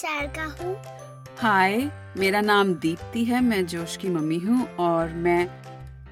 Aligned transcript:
साल 0.00 0.26
का 0.26 0.44
हूँ। 0.60 0.74
हाय 1.38 1.76
मेरा 2.16 2.40
नाम 2.40 2.74
दीप्ति 2.74 3.24
है 3.24 3.40
मैं 3.40 3.66
जोश 3.66 3.96
की 3.96 4.08
मम्मी 4.08 4.38
हूँ 4.38 4.66
और 4.76 5.08
मैं 5.08 5.48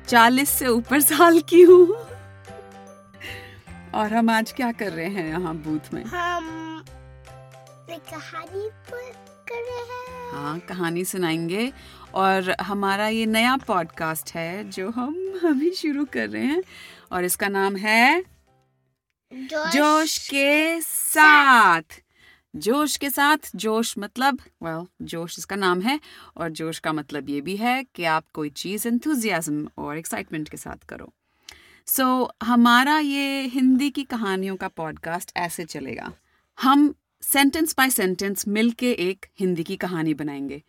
चालीस 0.08 0.50
से 0.50 0.66
ऊपर 0.66 1.00
साल 1.00 1.40
की 1.40 1.62
हूँ। 1.62 1.86
और 3.94 4.12
हम 4.12 4.30
आज 4.30 4.52
क्या 4.52 4.72
कर 4.72 4.92
रहे 4.92 5.06
हैं 5.06 5.26
यहाँ 5.28 5.54
बूथ 5.56 5.92
में? 5.94 6.04
हम 6.04 6.74
कहानी 7.90 8.68
कर 8.90 8.96
रहे 9.54 9.82
हैं। 9.82 10.32
हाँ 10.32 10.58
कहानी 10.58 11.04
सुनाएँगे 11.04 11.72
और 12.14 12.54
हमारा 12.60 13.08
ये 13.08 13.26
नया 13.26 13.56
पॉडकास्ट 13.56 14.34
है 14.34 14.70
जो 14.70 14.90
हम 14.90 15.14
अभी 15.44 15.70
शुरू 15.70 16.04
कर 16.04 16.28
रहे 16.28 16.44
हैं 16.44 16.62
और 17.12 17.24
इसका 17.24 17.48
नाम 17.48 17.76
है 17.76 18.24
जोश, 19.32 19.72
जोश 19.72 20.18
के 20.28 20.80
साथ। 20.80 22.00
जोश 22.58 22.96
के 22.96 23.10
साथ 23.10 23.38
जोश 23.56 23.94
मतलब 23.98 24.40
वेल 24.62 24.74
well, 24.74 24.86
जोश 25.02 25.38
इसका 25.38 25.56
नाम 25.56 25.80
है 25.80 26.00
और 26.36 26.50
जोश 26.50 26.78
का 26.78 26.92
मतलब 26.92 27.28
ये 27.28 27.40
भी 27.40 27.56
है 27.56 27.84
कि 27.94 28.04
आप 28.04 28.24
कोई 28.34 28.50
चीज़ 28.50 28.88
एंथुजियाज्म 28.88 29.68
और 29.78 29.98
एक्साइटमेंट 29.98 30.48
के 30.48 30.56
साथ 30.56 30.86
करो। 30.88 31.12
सो 31.86 32.24
so, 32.24 32.46
हमारा 32.46 32.98
ये 32.98 33.42
हिंदी 33.42 33.90
की 33.90 34.04
कहानियों 34.04 34.56
का 34.56 34.68
पॉडकास्ट 34.68 35.32
ऐसे 35.36 35.64
चलेगा। 35.64 36.12
हम 36.62 36.94
सेंटेंस 37.22 37.74
बाय 37.78 37.90
सेंटेंस 37.90 38.48
मिल 38.48 38.70
के 38.70 38.92
एक 38.92 39.26
हिंदी 39.40 39.64
की 39.64 39.76
कहानी 39.76 40.14
बनाएँगे। 40.14 40.62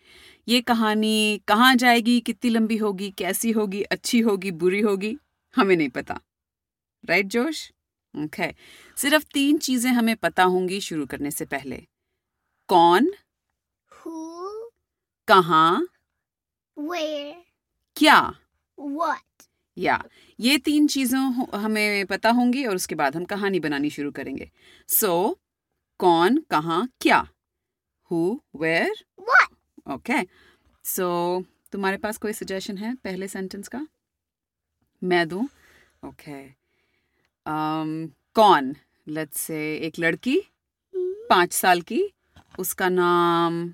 ये 0.47 0.61
कहानी 0.61 1.41
कहाँ 1.47 1.75
जाएगी 1.75 2.19
कितनी 2.19 2.51
लंबी 2.51 2.77
होगी 2.77 3.09
कैसी 3.17 3.51
होगी 3.51 3.81
अच्छी 3.81 4.19
होगी 4.19 4.51
बुरी 4.51 4.81
होगी 4.81 5.17
हमें 5.55 5.75
नहीं 5.75 5.89
पता। 5.89 6.19
Right 7.05 7.25
right, 7.25 7.45
Josh? 7.45 7.71
Okay 8.17 8.43
okay. 8.43 8.55
सिर्फ़ 8.97 9.25
तीन 9.33 9.57
चीज़ें 9.57 9.91
हमें 9.91 10.15
पता 10.15 10.43
होंगी 10.43 10.81
शुरू 10.81 11.05
करने 11.05 11.31
से 11.31 11.45
पहले। 11.45 11.87
कौन? 12.67 13.11
Who? 13.91 14.69
कहाँ? 15.27 15.87
Where? 16.79 17.35
क्या? 17.95 18.33
What? 18.79 19.47
या 19.77 20.03
ये 20.39 20.57
तीन 20.57 20.87
चीज़ों 20.87 21.21
हमें 21.59 22.05
पता 22.05 22.29
होंगी 22.29 22.65
और 22.65 22.75
उसके 22.75 22.95
बाद 22.95 23.15
हम 23.15 23.25
कहानी 23.25 23.59
बनानी 23.59 23.89
शुरू 23.89 24.11
करेंगे। 24.11 24.51
सो 24.87 25.29
so, 25.29 25.39
कौन 25.99 26.37
कहाँ 26.37 26.89
क्या? 27.01 27.27
Who 28.11 28.41
where 28.55 29.05
what? 29.21 29.53
Okay 29.93 30.23
so 30.83 31.43
तुम्हारे 31.71 31.97
पास 31.97 32.17
कोई 32.17 32.33
सजेशन 32.33 32.77
है 32.77 32.95
पहले 32.95 33.27
सेंटेंस 33.27 33.67
का? 33.67 33.87
मैं 35.03 35.27
दूँ? 35.27 35.47
ओके 36.05 36.58
कौन? 38.33 38.75
लेट्स 39.07 39.41
से 39.41 39.75
एक 39.77 39.93
लड़की 39.99 40.41
पाँच 40.95 41.53
साल 41.53 41.81
की 41.81 42.03
उसका 42.59 42.89
नाम 42.89 43.73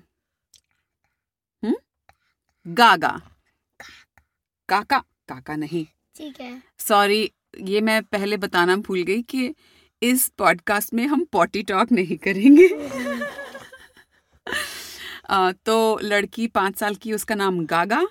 हम्म? 1.64 1.76
गागा। 2.68 3.20
काका। 4.68 4.98
काका 4.98 5.56
नहीं। 5.56 5.86
ठीक 6.14 6.40
है। 6.40 6.62
सॉरी 6.78 7.32
ये 7.60 7.80
मैं 7.80 8.02
पहले 8.02 8.36
बताना 8.36 8.76
भूल 8.76 9.02
गई 9.02 9.22
कि 9.22 9.54
इस 10.02 10.28
पॉडकास्ट 10.28 10.94
में 10.94 11.06
हम 11.06 11.24
पॉटी 11.24 11.62
टॉक 11.62 11.92
नहीं 11.92 12.16
करेंगे। 12.16 12.68
अ, 15.24 15.52
तो 15.66 15.98
लड़की 16.02 16.46
पाँच 16.46 16.76
साल 16.78 16.94
की 16.94 17.12
उसका 17.12 17.34
नाम 17.34 17.66
गागा। 17.66 18.02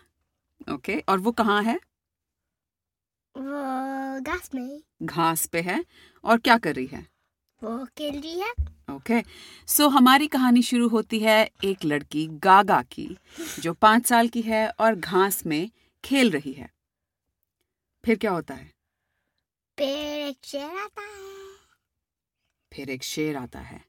ओके 0.71 1.03
और 1.09 1.19
वो 1.19 1.31
कहाँ 1.31 1.63
है? 1.63 1.79
वो 3.37 4.04
घास 4.19 4.49
में। 4.55 4.81
घास 5.03 5.45
पे 5.45 5.61
है। 5.61 5.83
और 6.23 6.37
क्या 6.37 6.57
कर 6.57 6.75
रही 6.75 6.85
है? 6.85 7.05
वो 7.61 7.85
खेल 7.97 8.19
रही 8.21 8.39
है। 8.39 8.51
ओके 8.91 9.21
सो 9.67 9.87
हमारी 9.89 10.27
कहानी 10.27 10.61
शुरू 10.61 10.87
होती 10.87 11.19
है 11.19 11.49
एक 11.63 11.85
लड़की 11.85 12.25
गागा 12.43 12.81
की 12.91 13.07
जो 13.59 13.73
पाँच 13.73 14.05
साल 14.05 14.27
की 14.27 14.41
है 14.41 14.67
और 14.69 14.95
घास 14.95 15.45
में 15.45 15.69
खेल 16.03 16.31
रही 16.31 16.53
है। 16.53 16.69
फिर 18.03 18.17
क्या 18.17 18.31
होता 18.31 18.53
है? 18.53 18.71
पेड़ 19.77 20.27
एक 20.29 20.37
शेर 20.43 20.77
आता 20.77 21.01
है। 21.01 21.33
फिर 22.71 22.89
एक 22.89 23.03
शेर 23.03 23.37
आता 23.37 23.59
है। 23.59 23.83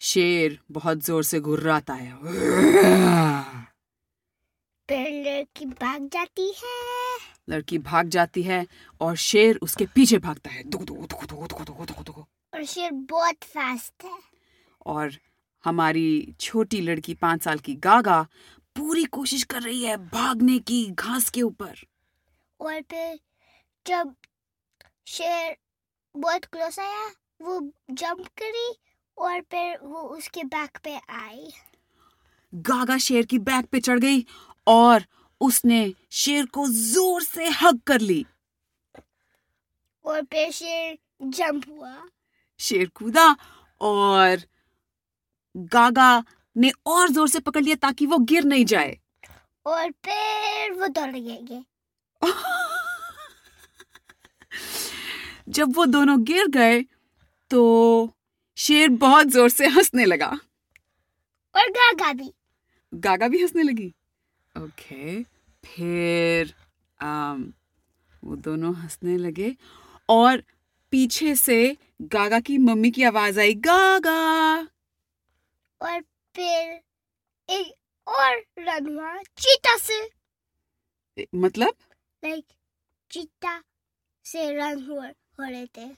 शेर 0.00 0.58
बहुत 0.70 0.98
ज़ोर 0.98 1.24
से 1.24 1.40
घुर्राता 1.40 1.94
है। 1.94 2.12
पेड़ 4.90 5.26
लड़की 5.26 5.64
भाग 5.64 6.08
जाती 6.08 6.46
है। 6.50 7.18
लड़की 7.48 7.78
भाग 7.78 8.08
जाती 8.08 8.42
है 8.42 8.66
और 9.00 9.16
शेर 9.16 9.58
उसके 9.62 9.86
पीछे 9.86 10.18
भागता 10.18 10.50
है। 10.50 10.62
दुगु 10.64 10.84
दुगु 10.84 11.06
दुगु 11.06 11.26
दुगु 11.26 11.46
दुगु 11.46 11.64
दुगु 11.64 11.84
दुगु 11.84 12.02
दुगु। 12.02 12.24
और 12.54 12.64
शेर 12.64 12.90
बहुत 12.92 13.44
फास्ट 13.44 14.04
है। 14.04 14.18
और 14.86 15.16
हमारी 15.64 16.34
छोटी 16.40 16.80
लड़की 16.80 17.14
पाँच 17.14 17.42
साल 17.42 17.58
की 17.58 17.74
गागा 17.74 18.20
पूरी 18.76 19.04
कोशिश 19.04 19.44
कर 19.44 19.62
रही 19.62 19.82
है 19.82 19.96
भागने 20.08 20.58
की 20.58 20.84
घास 20.86 21.30
के 21.30 21.42
ऊपर। 21.42 21.78
और 22.60 22.80
फिर 22.80 23.18
जब 23.86 24.14
शेर 25.06 25.56
बहुत 26.14 26.44
क्लोज 26.44 26.78
आया 26.78 27.08
वो 27.42 27.60
जंप 27.90 28.26
करी 28.38 28.68
और 29.18 29.40
फिर 29.40 29.78
वो 29.82 30.02
उसके 30.16 30.44
बैक 30.44 30.78
पे 30.84 31.00
आई। 31.10 31.50
गागा 32.54 32.96
शेर 32.98 33.26
की 33.26 33.38
बैक 33.38 33.66
पे 33.66 33.80
चढ़ 33.80 33.98
गई 33.98 34.26
और 34.66 35.04
उसने 35.40 35.94
शेर 36.12 36.46
को 36.46 36.68
ज़ोर 36.68 37.22
से 37.22 37.48
हग 37.62 37.80
कर 37.86 38.00
ली। 38.00 38.26
और 40.04 40.22
फिर 40.22 40.50
शेर 40.50 40.98
जंप 41.22 41.68
हुआ। 41.68 42.08
शेर 42.60 42.90
कूदा 42.94 43.36
और 43.80 44.40
गागा 45.54 46.24
ने 46.56 46.72
और 46.86 47.08
ज़ोर 47.08 47.28
से 47.28 47.40
पकड़ 47.40 47.62
लिया 47.62 47.76
ताकि 47.76 48.06
वो 48.06 48.18
गिर 48.18 48.44
नहीं 48.44 48.64
जाए। 48.64 48.98
और 49.66 49.90
फिर 50.04 50.72
वो 50.72 50.88
दौड़ 50.88 51.10
गए 51.10 51.62
जब 55.48 55.76
वो 55.76 55.86
दोनों 55.86 56.24
गिर 56.24 56.48
गए 56.48 56.84
तो 57.50 58.10
शेर 58.58 58.88
बहुत 58.88 59.26
ज़ोर 59.26 59.48
से 59.48 59.66
हंसने 59.66 60.04
लगा। 60.04 60.38
और 61.54 61.70
गागा 61.70 62.12
भी। 62.12 62.32
गागा 62.92 63.28
भी 63.28 63.42
हंसने 63.42 63.62
लगी? 63.62 63.94
ओके 64.56 65.22
फिर 65.64 66.54
आम, 67.00 67.52
वो 68.24 68.36
दोनों 68.36 68.74
हंसने 68.74 69.16
लगे 69.16 69.56
और 70.08 70.42
पीछे 70.92 71.34
से 71.34 71.76
गागा 72.02 72.40
की 72.40 72.58
मम्मी 72.58 72.90
की 72.90 73.02
आवाज़ 73.02 73.40
आई 73.40 73.54
गागा! 73.54 74.58
और 75.80 76.00
फिर 76.34 76.80
एक 77.48 77.74
और 78.08 78.36
रन 78.58 78.94
हुआ 78.94 79.16
चीता 79.16 79.76
से। 79.76 80.10
मतलब? 81.34 81.74
लाइक 82.24 82.44
चीता 83.10 83.62
से 84.24 84.50
रन 84.52 84.84
हुआ 84.84 85.06
हो 85.06 85.50
रहे 85.50 85.66
थे। 85.66 85.90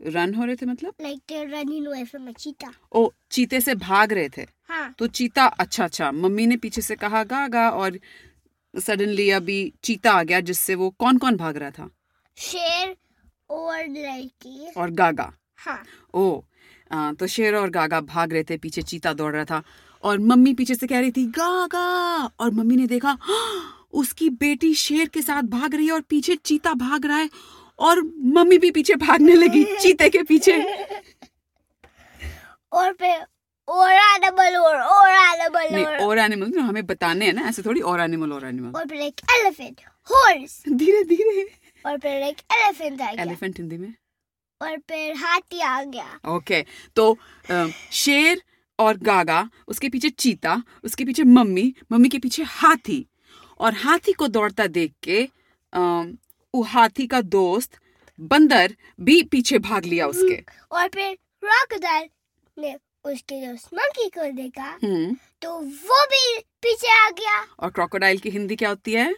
रन 0.00 0.34
हो 0.34 0.44
रहे 0.44 0.56
थे 0.56 0.66
मतलब? 0.66 0.94
Like 1.00 1.18
they 1.28 1.44
running 1.44 1.86
away 1.86 2.04
from 2.04 2.28
a 2.28 2.32
cheetah. 2.32 2.72
ओ 2.92 3.10
चीते 3.30 3.60
से 3.60 3.74
भाग 3.74 4.12
रहे 4.12 4.28
थे। 4.28 4.55
हाँ। 4.68 4.94
तो 4.98 5.06
चीता 5.06 5.44
अच्छा 5.44 5.84
अच्छा 5.84 6.10
मम्मी 6.12 6.46
ने 6.46 6.56
पीछे 6.56 6.82
से 6.82 6.96
कहा 6.96 7.22
गागा 7.24 7.68
और 7.70 7.98
सडनली 8.74 9.30
अभी 9.30 9.72
चीता 9.84 10.12
आ 10.12 10.22
गया 10.22 10.40
जिससे 10.40 10.74
वो 10.74 10.90
कौन 10.90 11.18
कौन 11.18 11.36
भाग 11.36 11.56
रहा 11.56 11.70
था? 11.70 11.88
शेर 12.36 12.96
और 13.50 13.82
लड़की। 13.88 14.66
और 14.76 14.90
गागा। 14.90 15.32
हाँ। 15.56 15.82
ओ 16.14 16.40
आ, 16.92 17.12
तो 17.12 17.26
शेर 17.26 17.54
और 17.54 17.70
गागा 17.70 18.00
भाग 18.00 18.32
रहे 18.32 18.44
थे 18.44 18.56
पीछे 18.56 18.82
चीता 18.82 19.12
दौड़ 19.12 19.32
रहा 19.34 19.44
था 19.44 19.62
और 20.02 20.18
मम्मी 20.18 20.54
पीछे 20.54 20.74
से 20.74 20.86
कह 20.86 21.00
रही 21.00 21.10
थी 21.10 21.26
गागा 21.26 21.86
और 22.40 22.50
मम्मी 22.50 22.76
ने 22.76 22.86
देखा 22.86 23.16
"हाँ, 23.20 23.86
उसकी 23.92 24.30
बेटी 24.30 24.74
शेर 24.74 25.08
के 25.08 25.22
साथ 25.22 25.42
भाग 25.42 25.74
रही 25.74 25.86
है 25.86 25.92
और 25.92 26.00
पीछे 26.00 26.36
चीता 26.36 26.74
भाग 26.74 27.06
रहा 27.06 27.16
है 27.18 27.30
और 27.78 28.02
मम्मी 28.36 28.58
भी 28.58 28.70
पीछे 28.70 28.94
भागने 28.96 29.34
लगी 29.34 29.64
चीते 29.80 30.08
के 30.08 30.22
पीछे। 30.22 30.56
और 32.72 32.92
फिर 32.92 33.26
और 33.68 33.92
एनिमल 33.92 34.56
और 34.56 34.76
और 34.76 35.10
एनिमल 35.10 35.68
नहीं 35.72 35.84
और। 36.06 36.18
एनिमल 36.18 36.58
हमें 36.58 36.86
बताने 36.86 37.26
हैं 37.26 37.32
ना 37.34 37.48
ऐसे 37.48 37.62
थोड़ी 37.62 37.80
और 37.82 38.00
एनिमल 38.00 38.32
और 38.32 38.44
एनिमल 38.46 38.78
और 38.78 38.88
फिर 38.88 39.00
एक 39.02 39.20
एलिफेंट 39.36 39.80
हॉर्स 40.08 40.62
धीरे 40.68 41.02
धीरे। 41.04 41.48
और 41.84 41.98
फिर 41.98 42.22
एक 42.22 42.36
एलिफेंट 42.54 43.00
आ 43.00 43.12
गया। 43.12 43.22
एलिफेंट 43.22 43.58
हिंदी 43.58 43.78
में? 43.78 43.94
और 44.60 44.76
फिर 44.88 45.16
हाथी 45.16 45.60
आ 45.60 45.82
गया। 45.84 46.18
ओके 46.34 46.64
तो 46.96 47.16
शेर 47.92 48.42
और 48.78 48.96
गागा 48.98 49.48
उसके 49.68 49.88
पीछे 49.88 50.08
चीता 50.10 50.62
उसके 50.84 51.04
पीछे 51.04 51.22
मम्मी 51.24 51.72
मम्मी 51.92 52.08
के 52.08 52.18
पीछे 52.18 52.42
हाथी। 52.44 53.06
और 53.60 53.74
हाथी 53.74 54.12
को 54.12 54.28
दौड़ता 54.28 54.66
देख 54.68 54.92
के 55.02 55.22
वो 56.54 56.62
हाथी 56.64 57.06
का 57.06 57.20
दोस्त 57.20 57.78
बंदर 58.18 58.74
भी 59.00 59.22
पीछे 59.22 59.58
भाग 59.60 59.84
लिया 59.84 60.06
उसके। 60.06 60.42
और 60.72 60.88
फिर 60.88 61.14
क्रोकोडाइल 61.14 62.08
ने 62.56 62.76
उसके 63.10 63.46
दोस्त 63.46 63.68
मंकी 63.74 64.08
को 64.08 64.32
देखा 64.32 64.78
हम्म। 64.84 65.16
तो 65.42 65.60
वो 65.60 66.04
भी 66.06 66.38
पीछे 66.62 67.06
आ 67.06 67.10
गया। 67.10 67.46
और 67.60 67.70
क्रोकोडाइल 67.70 68.18
की 68.18 68.30
हिंदी 68.30 68.56
क्या 68.56 68.68
होती 68.68 68.92
है? 68.92 69.10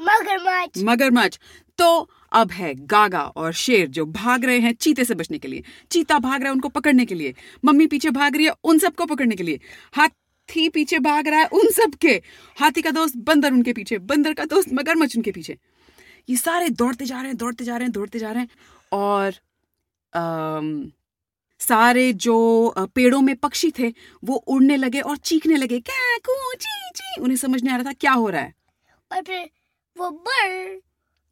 मगरमच्छ। 0.00 0.82
मगरमच्छ। 0.82 1.38
तो 1.78 2.10
अब 2.32 2.50
है 2.50 2.74
गागा 2.74 3.22
और 3.22 3.52
शेर 3.52 3.88
जो 3.88 4.06
भाग 4.06 4.44
रहे 4.44 4.58
हैं 4.58 4.74
चीते 4.74 5.04
से 5.04 5.14
बचने 5.14 5.38
के 5.38 5.48
लिए। 5.48 5.62
चीता 5.90 6.18
भाग 6.18 6.40
रहा 6.40 6.48
है 6.48 6.52
उनको 6.52 6.68
पकड़ने 6.68 7.04
के 7.04 7.14
लिए। 7.14 7.34
मम्मी 7.64 7.86
पीछे 7.86 8.10
भाग 8.10 8.36
रही 8.36 8.46
है 8.46 8.52
उन 8.64 8.78
सबको 8.78 9.06
पकड़ने 9.06 9.36
के 9.36 9.42
लिए। 9.42 9.60
हाथी 9.92 10.68
पीछे 10.68 10.98
भाग 10.98 11.28
रहा 11.28 11.40
है 11.40 11.46
उन 11.46 11.70
सब 11.70 11.94
के 11.94 12.22
हाथी 12.60 12.82
का 12.82 12.90
दोस्त 12.90 13.16
बंदर 13.16 13.52
उनके 13.52 13.72
पीछे 13.72 13.98
बंदर 13.98 14.34
का 14.34 14.44
दोस्त 14.44 14.68
मगरमच्छ 14.72 15.16
उनके 15.16 15.30
पीछे। 15.30 15.58
ये 16.28 16.36
सारे 16.36 16.68
दौड़ते 16.70 17.04
जा 17.04 17.16
रहे 17.16 17.26
हैं 17.26 17.36
दौड़ते 17.36 17.64
जा 17.64 17.76
रहे 17.76 17.84
हैं 17.84 17.92
दौड़ते 17.92 18.18
जा 18.18 18.32
रहे 18.32 18.42
हैं। 18.42 18.48
और 18.92 19.34
अम, 20.12 20.92
सारे 21.60 22.12
जो 22.12 22.34
पेड़ों 22.94 23.20
में 23.20 23.34
पक्षी 23.36 23.70
थे 23.78 23.92
वो 24.24 24.34
उड़ने 24.36 24.76
लगे 24.76 25.00
और 25.00 25.16
चीखने 25.16 25.56
लगे 25.56 25.80
क्या 25.80 26.16
ची 26.18 26.90
ची। 26.90 27.20
उन्हें 27.20 27.36
समझ 27.36 27.62
नहीं 27.62 27.74
आ 27.74 27.76
रहा 27.76 27.84
था 27.84 27.92
क्या 27.92 28.12
हो 28.12 28.28
रहा 28.28 28.42
है। 28.42 28.54
और 29.12 29.22
फिर 29.22 29.48
वो 29.96 30.10
बर्ड 30.10 30.80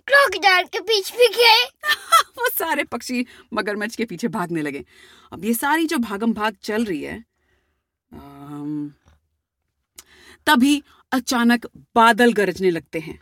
क्रोकोडाइल 0.08 0.66
के 0.66 0.80
बीच 0.80 1.12
में 1.14 1.28
गए। 1.30 1.64
वो 2.38 2.48
सारे 2.50 2.84
पक्षी 2.84 3.26
मगरमच्छ 3.52 3.94
के 3.96 4.04
पीछे 4.04 4.28
भागने 4.28 4.62
लगे। 4.62 4.84
अब 5.32 5.44
ये 5.44 5.54
सारी 5.54 5.86
जो 5.86 5.98
भागम 5.98 6.32
भाग 6.34 6.56
चल 6.62 6.84
रही 6.84 7.02
है 7.02 7.24
तभी 10.46 10.82
अचानक 11.12 11.66
बादल 11.94 12.32
गरजने 12.32 12.70
लगते 12.70 12.98
हैं 12.98 13.18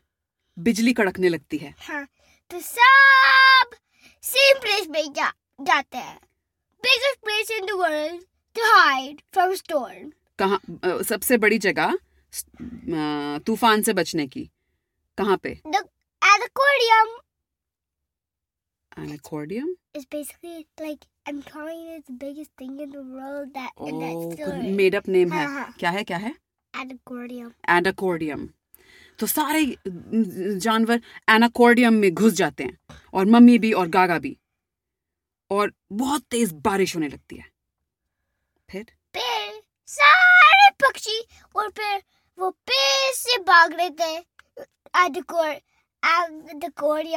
बिजली 0.56 0.92
कड़कने 0.92 1.28
लगती 1.28 1.58
है। 1.58 1.74
हाँ 1.78 2.04
तो 2.50 2.60
सब 2.60 3.76
सेम 4.22 4.58
प्लेस 4.60 4.86
में 4.88 5.12
जा, 5.12 5.28
जाते 5.60 5.98
हैं। 5.98 6.18
Biggest 6.84 7.18
place 7.24 7.50
in 7.50 7.66
the 7.66 7.78
world 7.80 8.22
to 8.56 8.62
hide 8.72 9.20
from 9.32 9.54
storm 9.54 10.10
कहाँ 10.38 11.02
सबसे 11.10 11.36
बड़ी 11.44 11.58
जगह 11.66 11.98
तूफ़ान 13.46 13.82
से 13.82 13.92
बचने 13.92 14.26
की। 14.26 14.42
कहाँ 15.18 15.36
पे? 15.42 15.54
The 15.66 15.80
an 16.22 16.44
aquarium 16.46 17.12
एनाकोर्डियम 18.98 19.68
is 19.98 20.04
basically 20.14 20.66
like 20.80 21.06
I'm 21.26 21.40
calling 21.42 21.80
it 21.94 22.04
the 22.06 22.18
biggest 22.18 22.52
thing 22.60 22.74
in 22.80 22.90
the 22.90 23.04
world 23.16 23.48
that 23.54 23.70
oh, 23.78 23.88
in 23.88 23.98
that 24.00 24.14
oh 24.14 24.32
story. 24.34 24.70
Made 24.76 24.94
up 24.94 25.08
name 25.08 25.32
है। 25.32 25.44
हाँ, 25.46 25.54
हाँ। 25.54 25.74
क्या 25.78 25.90
है 25.90 26.04
क्या 26.04 26.18
है? 26.18 26.34
An 26.74 26.92
aquarium. 26.96 27.50
एनाकोर्डियम 27.70 28.48
तो 29.18 29.26
सारे 29.26 29.64
जानवर 30.66 31.00
एनाकोर्डियम 31.30 31.94
में 31.94 32.12
घुस 32.12 32.32
जाते 32.32 32.64
हैं। 32.64 32.78
और 33.14 33.26
मम्मी 33.26 33.58
भी 33.58 33.72
और 33.72 33.88
गागा 33.98 34.18
भी। 34.18 34.36
और 35.50 35.72
बहुत 35.92 36.22
तेज 36.22 36.52
बारिश 36.52 36.94
होने 36.96 37.08
लगती 37.08 37.36
है। 37.36 37.44
फिर? 38.68 38.84
फिर 39.14 39.62
सारे 39.88 40.70
पक्षी 40.82 41.20
और 41.56 41.68
फिर 41.70 42.02
वो 42.38 42.50
पेड़ 42.50 43.14
से 43.14 43.38
भाग 43.38 43.74
रहे 43.74 43.90
थे। 43.90 44.18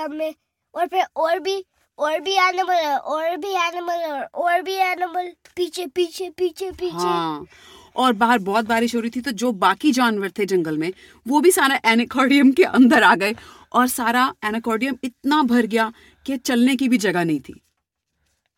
में 0.08 0.34
और 0.76 0.88
फिर 0.88 1.06
और 1.16 1.40
भी 1.40 1.66
और 2.00 2.20
भी 2.20 2.32
एनिमल 2.32 2.86
और 2.86 3.38
भी 3.38 3.50
एनिमल 3.50 4.04
और 4.04 4.24
और 4.24 4.62
भी 4.62 4.74
एनिमल 4.74 5.32
पीछे 5.56 5.86
पीछे 5.88 6.30
पीछे 6.30 6.72
पीछे। 6.72 6.96
हाँ 6.96 7.46
और 7.96 8.14
बाहर 8.14 8.40
बहुत 8.40 8.66
बारिश 8.66 8.96
हो 8.96 9.00
रही 9.00 9.10
थी 9.10 9.22
तो 9.22 9.32
जो 9.32 9.52
बाकी 9.52 9.92
जानवर 9.92 10.32
थे 10.32 10.46
जंगल 10.46 10.78
में 10.78 10.92
वो 11.28 11.42
भी 11.42 11.52
सारा 11.52 11.80
एनाकोर्डियम 11.86 12.52
के 12.52 12.64
अंदर 12.64 13.04
आ 13.04 13.16
गए 13.16 13.36
और 13.74 13.88
सारा 13.88 14.34
एनाकोर्डियम 14.44 14.98
इतना 15.04 15.42
भर 15.44 15.66
गया 15.66 15.92
कि 16.26 16.38
चलने 16.38 16.76
की 16.76 16.90
भी 16.90 16.98
जगह 16.98 17.24
नहीं 17.24 17.40
थी। 17.40 17.62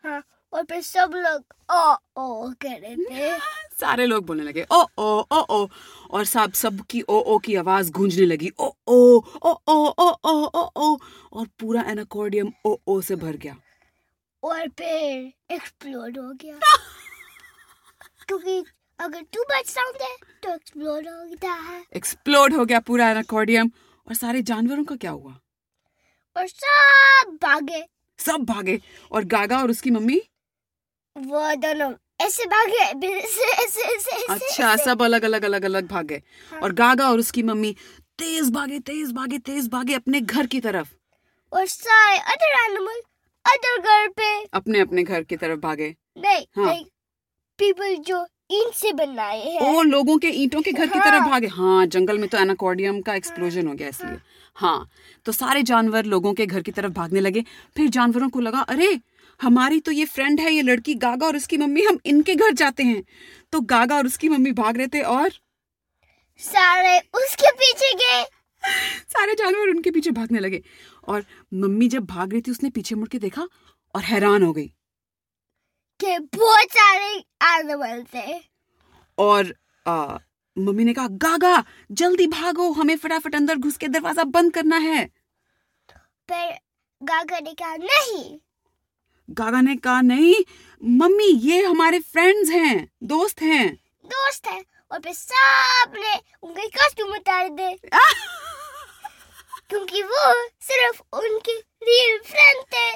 हाँ 0.04 0.24
और 0.54 0.63
फिर 0.63 0.81
सब 0.81 1.12
लोग 1.16 1.44
ओ 1.72 1.94
ओ 2.22 2.54
कह 2.62 2.75
रहे 2.75 2.96
थे 2.96 3.40
सारे 3.80 4.06
लोग 4.06 4.25
बोलने 4.25 4.44
लगे 4.44 4.66
ओ 4.72 4.86
ओ 4.98 5.25
ओ 5.31 5.40
ओ 5.50 5.68
और 6.12 6.25
सब 6.25 6.54
सबकी 6.54 7.01
ओ 7.01 7.19
ओ 7.19 7.38
की 7.38 7.56
आवाज़ 7.56 7.92
गूंजने 7.92 8.25
लगी 8.25 8.51
ओ 8.60 8.72
ओ 8.88 9.22
ओ 9.44 9.54
ओ 9.68 9.75
ओ 10.00 10.12
ओ 10.25 10.46
ओ 10.56 10.69
ओ 10.75 10.98
और 11.34 11.48
पूरा 11.60 11.81
एनाकोर्डियम 11.81 12.51
ओ 12.66 12.78
ओ 12.88 13.01
से 13.01 13.16
भर 13.16 13.36
गया। 13.38 13.56
और 14.44 14.68
फिर 14.68 15.34
एक्सप्लोड 15.51 16.18
हो 16.18 16.34
गया। 16.34 16.60
क्योंकि 18.28 18.66
अगर 19.00 19.22
टू 19.22 19.42
मच 19.42 19.66
साउंड 19.66 20.02
है 20.02 20.16
तो 20.44 20.54
एक्सप्लोड 20.56 21.07
होता 21.07 21.52
है। 21.52 21.84
एक्सप्लोड 21.95 22.54
हो 22.54 22.66
गया 22.66 22.80
पूरा 22.80 23.10
एनाकोर्डियम। 23.10 23.72
और 24.07 24.16
सारे 24.16 24.42
जानवरों 24.42 24.84
का 24.84 24.95
क्या 24.95 25.12
हुआ? 25.12 25.40
और 26.38 26.48
सब 26.48 27.38
भागे। 27.44 27.86
सब 28.19 28.45
भागे 28.45 28.80
और 29.12 29.24
गागा 29.25 29.62
और 29.62 29.69
उसकी 29.69 29.92
मम्मी? 29.92 30.21
वो 31.16 31.56
दोनों 31.56 31.92
ऐसे 32.21 32.45
भागे 32.45 32.77
ऐसे 32.77 33.51
ऐसे 33.63 33.81
ऐसे 33.95 34.25
अच्छा 34.25 34.75
सब 34.75 35.01
अलग 35.01 35.24
अलग 35.24 35.44
अलग 35.44 35.63
अलग 35.66 35.88
भागे। 35.88 36.21
हाँ। 36.51 36.60
और 36.60 36.74
गागा 36.74 37.10
और 37.10 37.19
उसकी 37.19 37.44
मम्मी 37.44 37.75
तेज 38.19 38.50
भागे 38.51 38.80
तेज 38.80 39.12
भागे 39.12 39.38
तेज 39.39 39.68
भागे 39.69 39.94
अपने 39.94 40.21
घर 40.21 40.48
की 40.48 40.60
तरफ़। 40.60 40.94
और 41.51 41.66
सारे 41.66 42.18
अदर 42.33 42.57
एनिमल 42.60 43.01
अदर 43.45 43.77
घर 43.81 44.07
पे। 44.10 44.44
अपने 44.54 44.80
अपने 44.80 45.04
घर 45.04 45.24
की 45.24 45.38
तरफ़ 45.38 45.60
भागे। 45.60 45.95
नहीं 46.18 46.45
हाँ। 46.57 46.66
लाइक 46.66 46.88
पीपल 47.60 47.95
जो 48.04 48.25
ईंट 48.50 48.74
से 48.74 48.92
बनाए 48.94 49.40
हैं। 49.42 49.62
ओ 49.62 49.81
लोगों 49.81 50.18
के 50.18 50.28
ईंटों 50.28 50.62
के 50.62 50.72
घर 50.72 50.88
की 50.88 51.00
हाँ। 51.00 51.06
तरफ़ 51.06 51.30
भागे। 51.30 51.48
हाँ 51.48 51.86
जंगल 51.86 52.18
में 52.18 52.28
तो 52.30 52.38
एनाकोर्डियम 52.38 53.01
का 53.01 53.16
एक्सप्लोजन 53.16 53.68
हो 53.68 53.74
गया 53.74 53.88
इसलिए। 53.88 54.18
हाँ 54.56 54.90
तो 55.25 55.31
सारे 55.31 55.63
जानवर 55.63 56.06
लोगों 56.06 56.34
के 56.34 56.46
घर 56.46 56.62
की 56.62 56.72
तरफ़ 56.72 56.92
भागने 56.94 57.19
लगे। 57.19 57.44
फिर 57.75 57.90
जानवरों 57.90 58.30
को 58.30 58.40
लगा 58.40 58.60
अरे 58.60 59.00
हमारी 59.40 59.80
तो 59.80 59.92
ये 59.92 60.06
फ्रेंड 60.06 60.40
है 60.40 60.54
ये 60.54 60.62
लड़की 60.62 60.94
गागा 60.96 61.25
और 61.25 61.36
उसकी 61.36 61.57
मम्मी 61.57 61.81
हम 61.81 62.00
इनके 62.06 62.36
घर 62.36 62.54
जाते 62.54 62.84
हैं। 62.84 63.04
तो 63.51 63.62
गागा 63.62 63.98
और 63.98 64.06
उसकी 64.06 64.30
मम्मी 64.30 64.52
भाग 64.52 64.78
रहे 64.78 64.88
थे 64.88 65.02
और 65.02 65.30
सारे 66.40 66.98
उसके 67.00 67.52
पीछे 67.52 67.94
गए। 67.94 68.24
सारे 69.10 69.34
जानवर 69.34 69.69
उनके 69.69 69.92
पीछे 69.92 70.12
भागने 70.12 70.40
लगे। 70.40 70.62
और 71.07 71.24
मम्मी 71.54 71.88
जब 71.88 72.06
भाग 72.06 72.31
रही 72.31 72.42
थी 72.42 72.52
उसने 72.52 72.69
पीछे 72.69 72.95
मुड़ 72.95 73.07
के 73.07 73.19
देखा 73.19 73.48
और 73.95 74.04
हैरान 74.04 74.44
हो 74.44 74.54
गई। 74.54 74.72
कि 76.00 76.18
बहुत 76.36 76.72
सारे 76.72 77.12
एनिमल 77.54 78.04
थे 78.13 78.40
और 79.18 79.54
आ, 79.86 80.18
मम्मी 80.57 80.84
ने 80.84 80.94
कहा 80.94 81.07
गागा 81.07 81.63
जल्दी 81.92 82.28
भागो 82.28 82.72
हमें 82.72 82.96
फटाफट 82.98 83.36
अंदर 83.36 83.56
घुस 83.56 83.78
के 83.78 83.88
दरवाज़ा 83.88 84.24
बंद 84.24 84.54
करना 84.54 84.78
है। 84.78 85.06
पर 86.30 86.57
गागा 87.01 87.40
ने 87.40 87.54
कहा 87.54 87.75
नहीं। 87.75 88.40
गागा 89.30 89.62
ने 89.62 89.75
कहा 89.75 90.01
नहीं 90.01 90.36
मम्मी 90.81 91.25
ये 91.25 91.66
हमारे 91.66 92.00
फ्रेंड्स 92.00 92.50
हैं 92.50 92.88
दोस्त 93.04 93.42
हैं। 93.42 93.74
दोस्त 94.06 94.48
है 94.48 94.63
और 94.92 95.00
फिर 95.00 95.13
सबने 95.13 96.16
उनके 96.44 96.68
कॉस्ट्यूम 96.68 97.12
उतार 97.12 97.50
दे। 97.50 97.74
क्योंकि 99.69 100.04
वो 100.04 100.34
सिर्फ़ 100.62 101.02
उनके 101.13 101.60
रियल 101.60 102.19
फ्रेंड 102.25 102.63
थे 102.74 102.92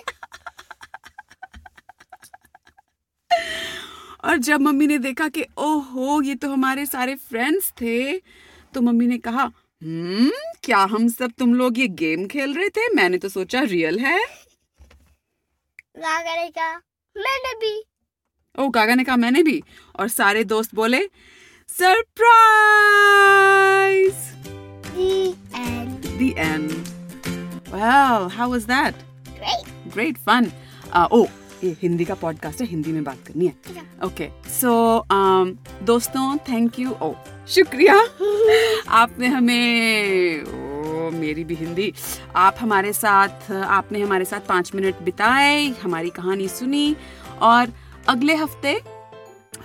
और 4.23 4.37
जब 4.37 4.61
मम्मी 4.61 4.87
ने 4.87 4.97
देखा 4.97 5.28
कि 5.28 5.45
ओहो 5.57 6.21
ये 6.21 6.35
तो 6.35 6.49
हमारे 6.49 6.85
सारे 6.85 7.16
फ्रेंड्स 7.16 7.71
थे 7.71 8.18
तो 8.73 8.81
मम्मी 8.81 9.07
ने 9.07 9.18
कहा 9.18 9.44
हम्म 9.83 10.31
क्या 10.63 10.78
हम 10.78 11.07
सब 11.07 11.31
तुम 11.31 11.54
लोग 11.54 11.80
ये 11.80 11.87
गेम 11.87 12.28
खेल 12.28 12.54
रहे 12.54 12.69
थे? 12.69 12.94
मैंने 12.94 13.18
तो 13.18 13.30
सोचा 13.30 13.61
रियल 13.61 13.99
है. 13.99 14.25
गागा 15.97 16.35
ने 16.35 16.49
कहा 16.49 16.75
मैंने 17.18 17.54
भी। 17.54 17.83
ओ 18.59 18.69
गागा 18.69 18.95
ने 18.95 19.04
कहा 19.04 19.16
मैंने 19.16 19.44
भी। 19.44 19.63
और 19.99 20.07
सारे 20.07 20.44
दोस्त 20.44 20.75
बोले 20.75 21.09
surprise 21.69 22.33
end. 26.35 26.71
Well 27.71 28.30
how 28.30 28.49
was 28.49 28.66
that? 28.66 28.94
Great. 29.40 29.66
great 29.94 30.18
fun. 30.18 30.52
Uh, 30.94 31.07
oh 31.11 31.30
ये 31.63 31.75
हिंदी 31.81 32.05
का 32.05 32.13
पॉडकास्ट 32.13 32.61
है 32.61 32.67
हिंदी 32.67 32.91
में 32.91 33.03
बात 33.03 33.17
करनी 33.27 33.45
है। 33.45 33.53
ओके 34.05 34.29
सो 34.49 35.05
दोस्तों 35.83 36.37
थैंक 36.37 36.79
यू 36.79 36.91
ओ 37.01 37.13
शुक्रिया। 37.47 37.95
आपने 38.89 39.27
हमें 39.27 40.43
ओ 40.43 41.09
मेरी 41.11 41.43
भी 41.43 41.55
हिंदी। 41.55 41.93
आप 42.35 42.55
हमारे 42.59 42.93
साथ 42.93 43.51
आपने 43.51 44.01
हमारे 44.01 44.25
साथ 44.25 44.39
पाँच 44.39 44.71
मिनट 44.75 45.01
बिताए 45.01 45.67
हमारी 45.83 46.09
कहानी 46.09 46.47
सुनी 46.47 46.95
और 47.41 47.73
अगले 48.09 48.35
हफ़्ते 48.35 48.81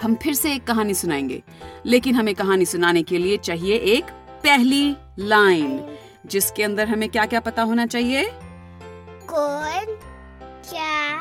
हम 0.02 0.14
फिर 0.14 0.34
से 0.34 0.52
एक 0.54 0.64
कहानी 0.64 0.94
सुनाएँगे। 0.94 1.42
लेकिन 1.86 2.14
हमें 2.14 2.34
कहानी 2.34 2.64
सुनाने 2.64 3.02
के 3.02 3.18
लिए 3.18 3.36
चाहिए 3.36 3.76
एक 3.96 4.04
पहली 4.44 4.96
लाइन 5.18 5.80
जिसके 6.26 6.62
अंदर 6.62 6.88
हमें 6.88 7.08
क्या 7.08 7.26
क्या 7.26 7.40
पता 7.40 7.62
होना 7.62 7.86
चाहिए? 7.86 8.24
कौन 9.28 9.96
क्या 10.70 11.20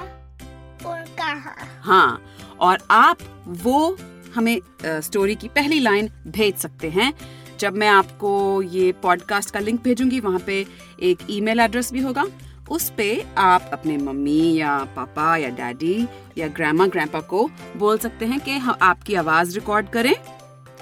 हाँ। 1.83 2.21
और 2.59 2.79
आप 2.91 3.17
वो 3.47 3.97
हमें 4.35 4.59
स्टोरी 4.85 5.35
की 5.35 5.47
पहली 5.47 5.79
लाइन 5.79 6.09
भेज 6.27 6.55
सकते 6.55 6.89
हैं। 6.89 7.13
जब 7.59 7.77
मैं 7.77 7.87
आपको 7.87 8.61
ये 8.61 8.91
पॉडकास्ट 8.91 9.51
का 9.51 9.59
लिंक 9.59 9.81
भेजूँगी 9.83 10.19
वहाँ 10.19 10.39
पे 10.39 10.65
एक 11.01 11.19
ईमेल 11.29 11.59
एड्रेस 11.59 11.91
भी 11.93 11.99
होगा। 11.99 12.25
उस 12.69 12.89
पे 12.89 13.25
आप 13.37 13.69
अपने 13.73 13.97
मम्मी 13.97 14.53
या 14.55 14.77
पापा 14.95 15.35
या 15.37 15.49
डैडी 15.49 16.07
या 16.37 16.47
ग्रैमा 16.47 16.87
ग्रैंपा 16.87 17.19
को 17.19 17.49
बोल 17.77 17.97
सकते 17.97 18.25
हैं 18.25 18.39
कि 18.39 18.57
हम 18.57 18.75
आपकी 18.81 19.15
आवाज़ 19.15 19.55
रिकॉर्ड 19.55 19.89
करें 19.89 20.13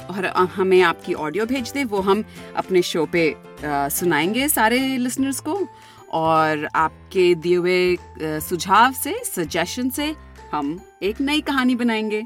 और 0.09 0.25
हमें 0.55 0.81
आपकी 0.81 1.13
ऑडियो 1.13 1.45
भेज 1.45 1.71
दें। 1.71 1.83
वो 1.83 2.01
हम 2.01 2.23
अपने 2.55 2.81
शो 2.81 3.05
पे 3.05 3.29
अ, 3.29 3.89
सुनाएँगे 3.89 4.47
सारे 4.49 4.79
लिसनर्स 4.97 5.39
को 5.39 5.67
और 6.11 6.67
आपके 6.75 7.33
दिए 7.35 7.55
हुए 7.55 7.97
सुझाव 8.21 8.93
से 8.93 9.15
सजेशन 9.25 9.89
से 9.89 10.15
हम 10.51 10.79
एक 11.03 11.21
नई 11.21 11.41
कहानी 11.41 11.75
बनाएँगे। 11.75 12.23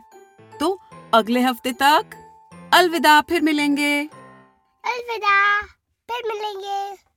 तो 0.59 0.79
अगले 1.13 1.41
हफ़्ते 1.41 1.71
तक 1.73 2.05
अलविदा, 2.73 3.21
फिर 3.21 3.41
मिलेंगे। 3.41 4.01
अलविदा, 4.85 5.61
फिर 6.09 6.27
मिलेंगे। 6.27 7.08